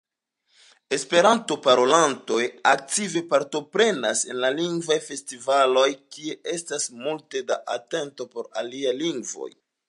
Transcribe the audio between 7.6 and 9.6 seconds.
atento por aliaj lingvoj.